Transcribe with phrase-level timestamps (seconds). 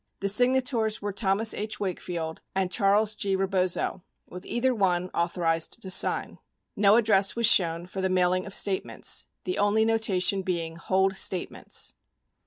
[0.19, 0.19] 19
[0.55, 1.79] The signators were Thomas H.
[1.79, 3.35] Wakefield and Charles G.
[3.35, 6.39] Rebozo, 20 with either one authorized to sign.
[6.75, 11.93] No address was shown for the mailing of statements— the only notation being "Hold Statements."